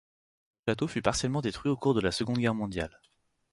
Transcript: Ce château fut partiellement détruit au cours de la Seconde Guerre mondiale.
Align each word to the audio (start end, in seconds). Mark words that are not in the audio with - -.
Ce 0.65 0.71
château 0.71 0.87
fut 0.87 1.03
partiellement 1.03 1.41
détruit 1.41 1.69
au 1.71 1.77
cours 1.77 1.93
de 1.93 2.01
la 2.01 2.11
Seconde 2.11 2.39
Guerre 2.39 2.55
mondiale. 2.55 2.99